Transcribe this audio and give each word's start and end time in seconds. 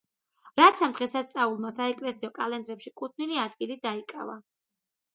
რაც 0.59 0.79
ამ 0.87 0.95
დღესასწაულმა 0.99 1.71
საეკლესიო 1.77 2.33
კალენდრებში 2.41 2.95
კუთვნილი 3.03 3.41
ადგილი 3.47 3.81
დაიკავა. 3.89 4.43